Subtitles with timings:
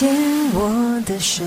[0.00, 0.08] 牵
[0.54, 1.44] 我的手。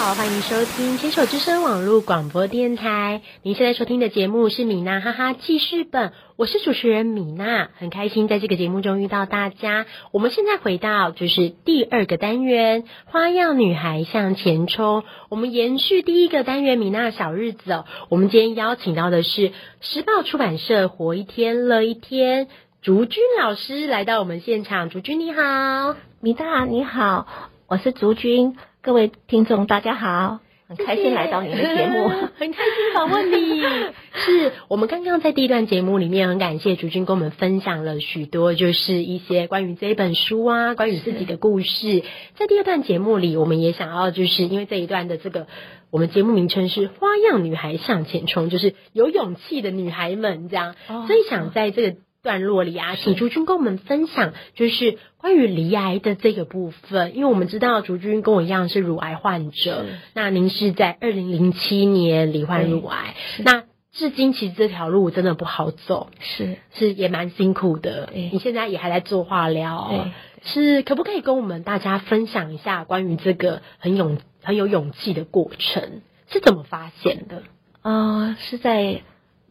[0.00, 3.20] 好，欢迎收听牵手之声网络广播电台。
[3.42, 9.84] 您现在收听的节目是米娜哈哈记事本，我是主持人米娜，很开心在这个节目中遇到大家。
[10.10, 15.04] 我们现在回到就是第二个单元——花样女孩向前冲。
[15.28, 17.84] 我们延续第一个单元米娜小日子哦。
[18.08, 22.48] 我们今天邀请到的是时报出版社活一天乐一天
[22.80, 24.88] 竹君老师来到我们现场。
[24.88, 27.26] 竹君你好，米大你好，
[27.66, 32.08] 我是竹君，各位听众大家好，很开心来到你的节目。
[32.38, 33.60] 很开心访问你。
[34.24, 42.02] 是我们刚刚在第一段节目里面，很感谢竹君跟我们分享了许多，就是一些关于这一本书啊，关于自己的故事。
[42.36, 45.46] 在第二段节目里，我们也想要就是因为这一段的这个
[45.90, 51.96] 我们节目名称是“花样女孩向前冲”，就是有勇气的女孩们这样，哦所以想在这个。
[52.22, 66.56] 段落里啊，请竹君跟我们分享，就是关于离癌的这个部分，因为我们知道竹君跟我一样是乳癌患者，那您是在二零零七年罹患乳癌，那至今其实这条路真的不好走，是。
[66.74, 68.10] 是也蛮辛苦的。
[68.14, 70.06] 你现在也还在做化疗，
[70.42, 77.42] 是可不可以跟我们大家分享一下关于这个很勇很有勇气的过程是怎么发现的？
[77.82, 79.02] 呃，是在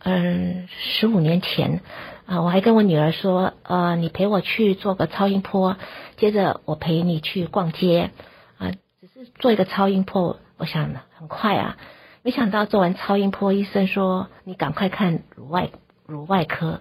[0.00, 1.80] 嗯十五年前
[2.26, 5.76] 啊、我还跟我女儿说，呃，你陪我去做个超音波，
[6.18, 8.10] 接着我陪你去逛街
[8.58, 11.78] 啊、只是做一个超音波，我想很快啊，
[12.22, 15.70] 没想到做完超音波，医生说你赶快看乳外
[16.06, 16.80] 乳外科，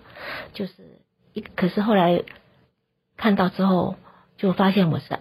[0.54, 0.74] 就是
[1.32, 2.24] 一可是后来
[3.16, 3.96] 看到之后
[4.36, 5.18] 就发现我是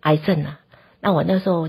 [0.00, 0.60] 癌症啊，
[1.00, 1.68] 那我那时候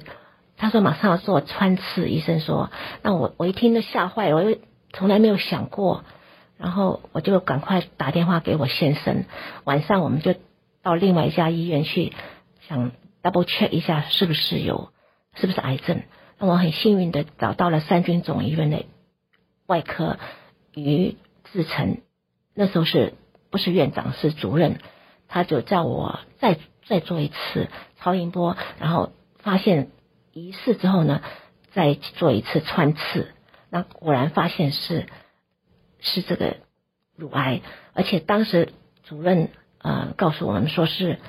[0.56, 4.58] 他说马上要做穿刺，医生说，那我我一听都吓坏了，我又
[4.96, 6.06] 从来没有想过，
[6.58, 9.26] 然后我就赶快打电话给我先生，
[9.66, 10.34] 晚上我们就
[10.82, 12.14] 到另外一家医院去
[12.68, 12.92] 想
[13.22, 14.94] double check 一下是不是有
[15.36, 16.02] 是不是癌症。
[16.40, 18.86] 那我很幸运的找到了三军总医院的
[19.68, 20.18] 外科
[20.74, 21.18] 于
[21.52, 21.98] 志成，
[22.54, 23.16] 那时候是
[23.52, 24.80] 不是院长是主任，
[25.28, 26.58] 他就叫我再
[26.88, 27.68] 再做一次
[28.00, 29.90] 超音波，然后发现
[30.32, 31.22] 疑似之后呢，
[31.72, 33.34] 再做一次穿刺，
[33.70, 35.06] 那果然发现是
[36.00, 36.58] 是这个
[37.16, 37.62] 乳癌，
[37.94, 39.50] 而且当时主任
[39.80, 41.20] 呃告诉我们说是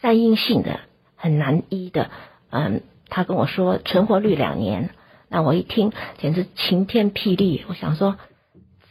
[0.00, 0.80] 三阴性的，
[1.16, 2.10] 很难医的，
[2.50, 4.90] 嗯，他跟我说存活率两年，
[5.28, 8.16] 那我一听简直晴天霹雳，我想说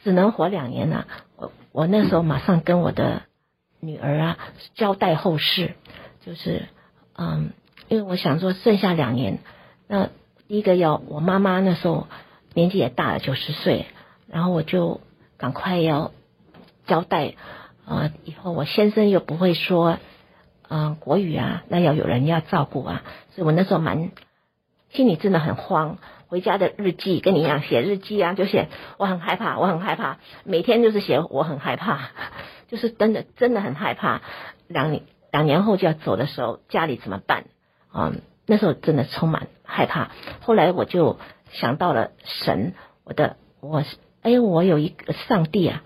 [0.04, 3.24] 只能活两年呐、我我那时候马上跟我的
[3.80, 4.38] 女儿啊
[4.76, 5.76] 交代后事，
[6.26, 6.68] 就是
[7.16, 7.52] 嗯，
[7.88, 9.40] 因为我想说剩下两年，
[9.88, 10.10] 那
[10.48, 12.08] 第一个要我妈妈那时候
[12.54, 13.86] 年纪也大了九十岁，
[14.28, 15.02] 然后我就
[15.38, 16.12] 赶快要
[16.86, 17.36] 交代，
[17.86, 19.98] 呃，以后我先生又不会说，
[20.68, 24.12] 嗯、国语啊，那要有人要照顾啊，所以我那时候蛮
[24.90, 25.98] 心里真的很慌。
[26.28, 28.68] 回家的日记跟你一样写日记啊，就写
[28.98, 32.10] 我很害怕，我很害怕，每天就是写我很害怕，
[32.70, 34.22] 就是真的真的很害怕。
[34.68, 35.00] 两
[35.32, 37.46] 两年后就要走的时候，家里怎么办？
[37.92, 40.12] 嗯，那时候真的充满害怕。
[40.42, 41.18] 后来我就
[41.52, 42.74] 想到了神，
[43.04, 45.84] 我的我是哎，我有一个上帝啊，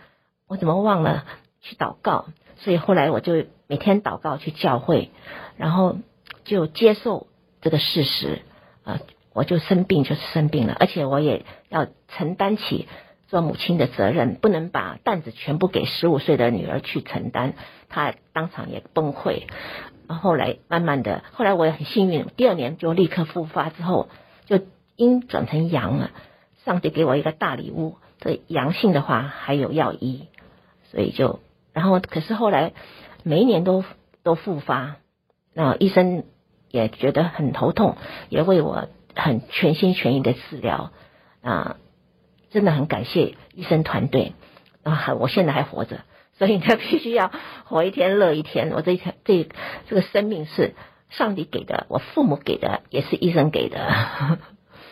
[0.47, 1.25] 我怎么忘了
[1.61, 2.25] 去祷告？
[2.57, 5.11] 所以后来我就每天祷告去教会，
[5.57, 5.97] 然后
[6.43, 7.27] 就接受
[7.61, 8.41] 这个事实
[8.83, 8.99] 啊、
[9.33, 12.87] 我就生病就是生病了，而且我也要承担起
[13.27, 17.53] 做母亲的责任，不能把担子全部给十五岁的女儿去承担，
[17.89, 19.43] 她当场也崩溃。
[20.07, 24.09] 后来慢慢的，后来我也很幸运，第二年就立刻复发，之后
[24.45, 24.59] 就
[24.95, 26.11] 阴转成阳了。
[26.65, 30.27] 上帝给我一个大礼物，这阳性的话还有药医，
[30.89, 31.41] 所以就
[31.73, 32.71] 然后可是后来
[33.23, 33.83] 每一年都
[34.23, 34.95] 都复发，
[35.53, 36.23] 那医生
[36.69, 37.97] 也觉得很头痛，
[38.29, 40.93] 也为我很全心全意的治疗
[41.41, 41.75] 啊，
[42.49, 44.31] 真的很感谢医生团队
[44.83, 45.99] 啊，还我现在还活着，
[46.37, 47.29] 所以呢必须要
[47.65, 48.71] 活一天乐一天。
[48.71, 49.49] 我这一天这
[49.89, 50.75] 这个生命是
[51.09, 54.39] 上帝给的，我父母给的，也是医生给的。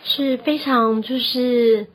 [0.04, 1.88] 是非常就是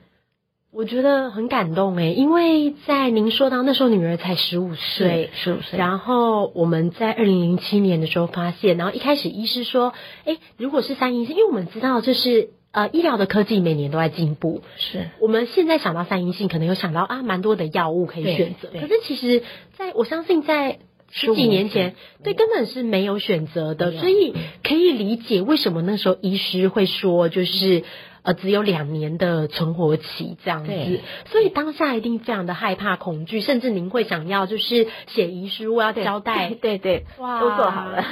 [0.71, 9.95] 我觉得很感动诶，因为在您说到那时候女儿才十五岁，十五岁，然后我们在二零零七年的时候发现，然后一开始医师说，
[10.25, 15.09] 诶，如果是三阴性，因为我们知道就是呃医疗的科技每年都在进步，是。
[15.21, 19.43] 我们现在想到三阴性，可能有想到啊蛮多的药物可以选择，可是其实
[19.77, 20.79] 在我相信在。
[21.11, 27.85] 十几年前，对，根本是没有选择的，所以可以理解为什么那时候医师会说，就是
[28.23, 31.01] 呃，只有两年的存活期这样子，
[31.31, 38.05] 所以当下一定非常的害怕、恐惧，甚至您会想要就是写遗书要交代，对对，哇都做好了。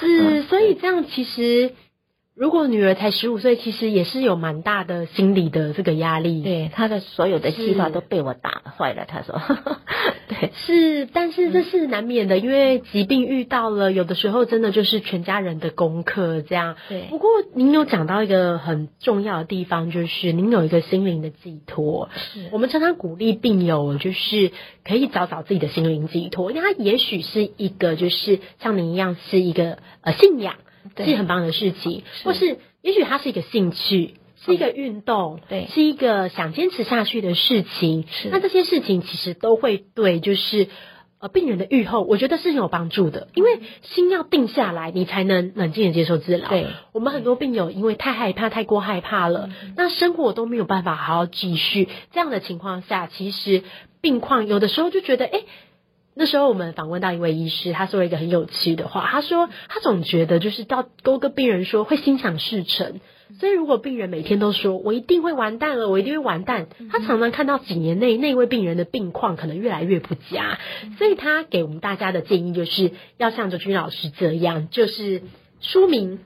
[0.00, 1.74] 是， 所以这样其实。
[2.38, 6.40] 如果女儿才十五岁，其实也是有蛮大的心理的这个压力。
[6.44, 9.06] 对，她的所有的计划都被我打坏了。
[9.06, 9.40] 她说，
[10.28, 16.76] 对，是，但是这是难免的，因为疾病遇到了，有的时候真的就是全家人的功课这样。
[16.88, 22.08] 对不过您有讲到一个很重要的地方，就是您有一个心灵的寄托。
[22.14, 24.52] 是我们常常鼓励病友，就是
[24.86, 34.14] 可以找找自己的心灵寄托，因为它也许是一个，就是像您一样是一个呃信仰，对是很棒的事情，是或是也许它是一个兴趣。
[34.40, 38.04] 是一个运动，对是一个想坚持下去的事情。
[38.08, 40.68] 是那这些事情其实都会对，就是
[41.18, 43.26] 呃病人的愈后，我觉得是很有帮助的。
[43.34, 46.48] 因为心要定下来，你才能冷静的接受治疗。
[46.48, 51.88] 对，我们很多病友因为太害怕、太过害怕了，那生活都没有办法好好继续。
[52.12, 53.64] 这样的情况下，其实
[54.00, 55.42] 病况有的时候就觉得，哎。
[56.20, 63.00] 那时候我们访问到一位医师，他说了一个很有趣的话，他说他总觉得就是到都跟病人说会心想事成，
[63.38, 70.58] 所以如果病人每天都说我一定会完蛋了，我一定会完蛋，他常常看到几年内那位病人的病况可能越来越不佳，
[70.98, 75.22] 所以他给我们大家的建议就是要像卓君老师这样，就是
[75.60, 76.18] 书名。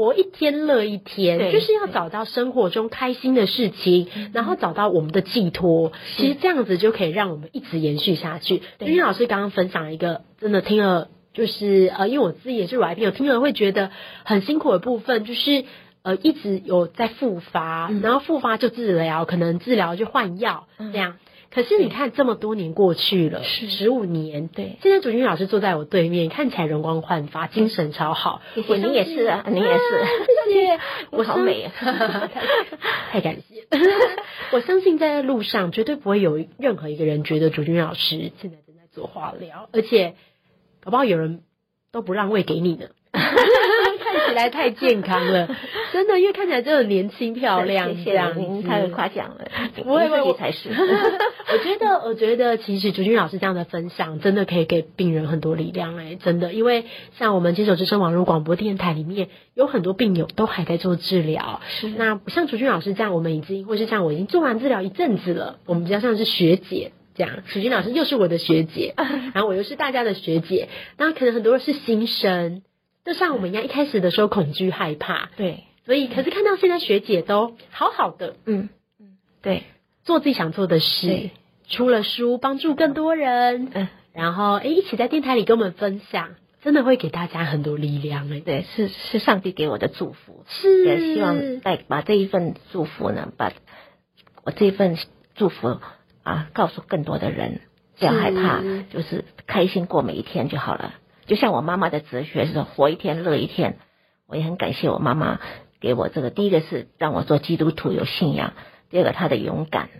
[0.00, 5.92] 活一天乐一天，就是要找到生活中开心的事情，然后找到我们的寄托。
[6.16, 8.62] 其实这样子就可以让我们一直延续下去。
[8.78, 13.90] 对君老师刚刚分享了一个，真的听了就是呃，因为我自己也是乳癌病友，听了会觉得
[14.24, 15.64] 很辛苦的部分，就是
[16.02, 21.18] 呃一直有在复发，嗯然后复发就治疗，可能治疗就换药、嗯这样。
[21.52, 23.68] 可是你看，这么多年过去了，是。
[23.68, 24.76] 十五年，对。
[24.82, 28.40] 现在主君老师坐在我对面，看起来容光焕发，精神超好。
[28.54, 29.78] 谢谢我你也是啊，你也是，
[30.48, 30.80] 谢谢，
[31.10, 31.72] 我好美啊。
[33.10, 33.66] 太感谢。
[34.52, 40.14] 我相信在路上绝对不会有任何一个人觉得主君老师现在正在做化疗，而且
[40.80, 41.42] 搞不好有人
[41.90, 42.86] 都不让位给你呢。
[44.30, 45.48] 看起来太健康了，
[45.92, 49.46] 真的，因为看起来真的年轻漂亮， 谢谢您太夸奖了，
[49.82, 50.68] 不会自己才是。
[50.70, 56.84] 我觉得，我觉得其实竹君老师这样的分享，真的可以给病人很多力量哎、真的，因为
[57.18, 61.60] 像我们接手之声网络广播电台里面，有很多病友都还在做治疗。
[61.68, 66.92] 是那不像竹君老师这样，我们已经或是像我已经做完治疗一阵子了，我们比较像是学姐。
[67.12, 68.94] 这样，楚君老师又是我的学姐，
[69.34, 72.62] 然后我又是大家的学姐，那可能很多人是新生，
[73.10, 78.68] 就像我们一样，一开始的时候恐惧害怕，对，所以可是看到现在学姐都好好的，嗯。
[79.00, 79.64] 嗯，对，
[80.04, 81.30] 做自己想做的事对，
[81.68, 88.38] 出了书，帮助更多人，嗯，然后诶一起在电台里跟我们分享，真的会给大家很多力量哎。
[88.38, 90.84] 对，是是上帝给我的祝福，是。
[90.84, 93.52] 也希望带把这一份祝福呢，把
[94.44, 94.96] 我这一份
[95.34, 95.80] 祝福
[96.22, 97.60] 啊，告诉更多的人，
[97.98, 98.62] 不要害怕，
[98.92, 100.94] 就是开心过每一天就好了。
[101.30, 103.78] 就像我妈妈的哲学是活一天乐一天，
[104.26, 105.38] 我也很感谢我妈妈
[105.80, 106.30] 给我这个。
[106.30, 108.54] 第一个是让我做基督徒有信仰，
[108.90, 109.90] 第二个她的勇敢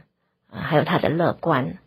[0.51, 1.79] 啊，还有她的乐观，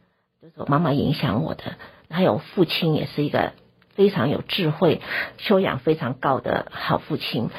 [0.41, 1.75] 就是我妈妈影响我的。
[2.09, 3.51] 还有父亲也是一个
[3.95, 5.01] 非常有智慧、
[5.35, 7.49] 修养非常高的好父亲。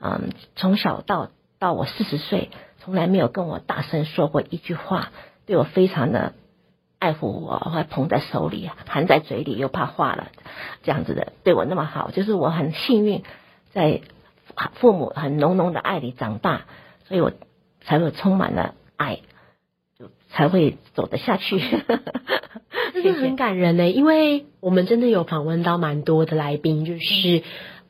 [0.00, 2.48] 嗯，从小到到我四十岁，
[2.78, 5.10] 从来没有跟我大声说过一句话，
[5.44, 6.32] 对我非常的
[7.04, 10.28] 爱护我，还捧在手里，含在嘴里，又怕化了，
[10.82, 13.22] 这样子的对我那么好，就是我很幸运，
[13.72, 14.00] 在
[14.76, 16.62] 父母很浓浓的爱里长大，
[17.06, 17.32] 所以我
[17.82, 19.18] 才会充满了爱，
[19.98, 21.60] 就才会走得下去。
[22.94, 27.42] 真的很感人呢，因为我们真的有访问到蛮多的来宾，就是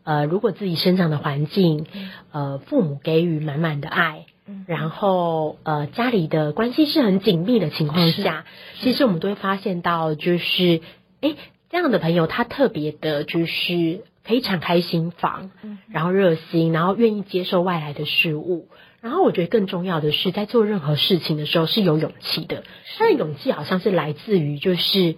[0.02, 1.87] 呃，如果自己生长的环境，
[2.33, 4.26] 呃，父母给予满满的爱。
[4.66, 8.44] 然后，呃，家里的关系是很紧密的情况下，
[8.80, 10.80] 其实我们都会发现到，就是，
[11.20, 11.34] 哎，
[11.70, 15.50] 这样的朋友他特别的，就是可以敞开心房，
[15.88, 18.68] 然后热心，然后愿意接受外来的事物。
[19.00, 22.64] 然后我觉得更重要的是，在做任何事情的时候是有勇气的。
[22.96, 25.16] 他的勇气好像是来自于就是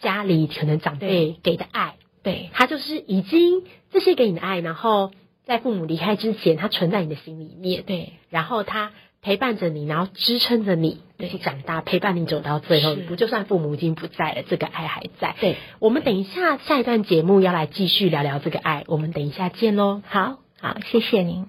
[0.00, 3.62] 家里可能长辈给的爱，对，他就是已经
[3.92, 5.12] 这些给你的爱，然后
[5.46, 7.82] 在父母离开之前，他存在你的心里面。
[7.84, 8.92] 对，然后他
[9.22, 13.16] 陪伴着你，然后支撑着你一起长大，陪伴你走到最后一步。
[13.16, 15.36] 就算父母已经不在了，这个爱还在。
[15.40, 20.02] 对，我们等一下下一段节目要来继续聊聊这个爱，我们等一下见喽。
[20.06, 21.46] 好好，谢谢您。